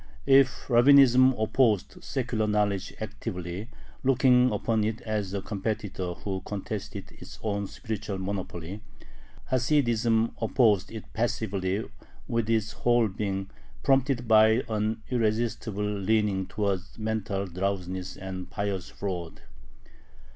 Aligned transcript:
If 0.25 0.67
Rabbinism 0.67 1.33
opposed 1.37 2.03
secular 2.03 2.47
knowledge 2.47 2.91
actively, 2.99 3.69
looking 4.03 4.49
upon 4.51 4.83
it 4.83 4.99
as 5.01 5.31
a 5.31 5.43
competitor 5.43 6.15
who 6.15 6.41
contested 6.43 7.11
its 7.19 7.37
own 7.43 7.67
spiritual 7.67 8.17
monopoly, 8.17 8.81
Hasidism 9.51 10.35
opposed 10.41 10.91
it 10.91 11.05
passively, 11.13 11.87
with 12.27 12.49
its 12.49 12.71
whole 12.71 13.09
being, 13.09 13.51
prompted 13.83 14.27
by 14.27 14.63
an 14.67 15.03
irresistible 15.11 15.83
leaning 15.85 16.47
towards 16.47 16.97
mental 16.97 17.45
drowsiness 17.45 18.17
and 18.17 18.49
"pious 18.49 18.89
fraud." 18.89 19.41